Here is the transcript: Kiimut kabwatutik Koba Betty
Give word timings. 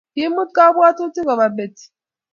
Kiimut 0.13 0.49
kabwatutik 0.55 1.25
Koba 1.27 1.47
Betty 1.55 1.85